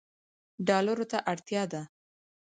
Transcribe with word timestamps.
ډالرو 0.67 1.05
ته 1.11 1.17
اړتیا 1.31 1.63
ده 1.71 1.81